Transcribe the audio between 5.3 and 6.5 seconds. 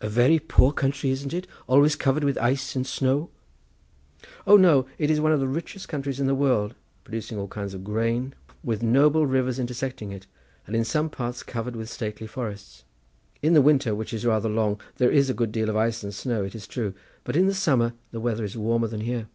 of the richest countries in the